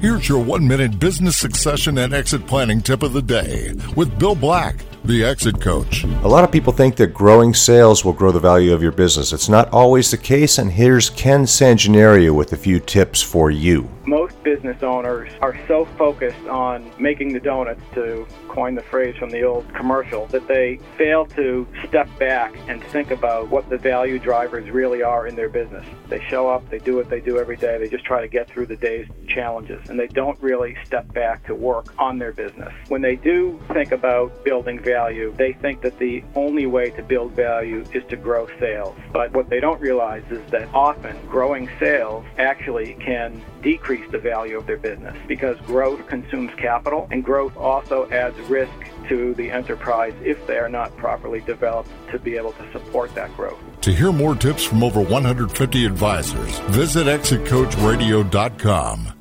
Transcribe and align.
Here's 0.00 0.28
your 0.28 0.42
one 0.42 0.66
minute 0.66 0.98
business 0.98 1.36
succession 1.36 1.98
and 1.98 2.14
exit 2.14 2.46
planning 2.46 2.80
tip 2.80 3.02
of 3.02 3.12
the 3.12 3.20
day 3.20 3.74
with 3.96 4.18
Bill 4.18 4.34
Black, 4.34 4.76
the 5.08 5.24
exit 5.24 5.58
coach. 5.58 6.04
A 6.04 6.28
lot 6.28 6.44
of 6.44 6.52
people 6.52 6.72
think 6.72 6.96
that 6.96 7.14
growing 7.14 7.54
sales 7.54 8.04
will 8.04 8.12
grow 8.12 8.30
the 8.30 8.38
value 8.38 8.74
of 8.74 8.82
your 8.82 8.92
business. 8.92 9.32
It's 9.32 9.48
not 9.48 9.72
always 9.72 10.10
the 10.10 10.18
case, 10.18 10.58
and 10.58 10.70
here's 10.70 11.08
Ken 11.08 11.44
Sanginario 11.44 12.34
with 12.34 12.52
a 12.52 12.56
few 12.56 12.78
tips 12.78 13.22
for 13.22 13.50
you. 13.50 13.88
Most 14.06 14.42
business 14.42 14.82
owners 14.82 15.30
are 15.40 15.58
so 15.66 15.86
focused 15.96 16.46
on 16.46 16.90
making 16.98 17.32
the 17.32 17.40
donuts, 17.40 17.80
to 17.94 18.26
coin 18.48 18.74
the 18.74 18.82
phrase 18.82 19.16
from 19.16 19.30
the 19.30 19.42
old 19.42 19.72
commercial, 19.74 20.26
that 20.26 20.46
they 20.46 20.78
fail 20.96 21.24
to 21.26 21.66
step 21.86 22.08
back 22.18 22.54
and 22.68 22.82
think 22.84 23.10
about 23.10 23.48
what 23.48 23.68
the 23.70 23.78
value 23.78 24.18
drivers 24.18 24.70
really 24.70 25.02
are 25.02 25.26
in 25.26 25.34
their 25.34 25.48
business. 25.48 25.86
They 26.08 26.20
show 26.28 26.48
up, 26.48 26.68
they 26.70 26.78
do 26.78 26.96
what 26.96 27.08
they 27.08 27.20
do 27.20 27.38
every 27.38 27.56
day, 27.56 27.78
they 27.78 27.88
just 27.88 28.04
try 28.04 28.20
to 28.20 28.28
get 28.28 28.48
through 28.48 28.66
the 28.66 28.76
day's 28.76 29.06
challenges, 29.26 29.88
and 29.88 29.98
they 29.98 30.06
don't 30.08 30.40
really 30.42 30.76
step 30.84 31.12
back 31.12 31.46
to 31.46 31.54
work 31.54 31.94
on 31.98 32.18
their 32.18 32.32
business. 32.32 32.72
When 32.88 33.02
they 33.02 33.16
do 33.16 33.60
think 33.72 33.92
about 33.92 34.44
building 34.44 34.78
value, 34.98 35.32
they 35.36 35.52
think 35.52 35.82
that 35.82 35.96
the 35.98 36.24
only 36.34 36.66
way 36.66 36.90
to 36.90 37.02
build 37.02 37.32
value 37.32 37.84
is 37.92 38.02
to 38.08 38.16
grow 38.16 38.48
sales. 38.58 38.96
But 39.12 39.32
what 39.32 39.48
they 39.48 39.60
don't 39.60 39.80
realize 39.80 40.24
is 40.30 40.44
that 40.50 40.68
often 40.74 41.16
growing 41.28 41.70
sales 41.78 42.24
actually 42.36 42.94
can 42.94 43.40
decrease 43.62 44.10
the 44.10 44.18
value 44.18 44.58
of 44.58 44.66
their 44.66 44.76
business 44.76 45.16
because 45.26 45.56
growth 45.60 46.06
consumes 46.06 46.52
capital 46.56 47.08
and 47.12 47.24
growth 47.24 47.56
also 47.56 48.10
adds 48.10 48.38
risk 48.50 48.72
to 49.08 49.34
the 49.34 49.50
enterprise 49.50 50.14
if 50.22 50.46
they 50.46 50.58
are 50.58 50.68
not 50.68 50.94
properly 50.96 51.40
developed 51.40 51.90
to 52.10 52.18
be 52.18 52.36
able 52.36 52.52
to 52.52 52.72
support 52.72 53.14
that 53.14 53.34
growth. 53.36 53.58
To 53.82 53.92
hear 53.92 54.12
more 54.12 54.34
tips 54.34 54.64
from 54.64 54.82
over 54.82 55.00
150 55.00 55.86
advisors, 55.86 56.58
visit 56.70 57.06
exitcoachradio.com. 57.06 59.17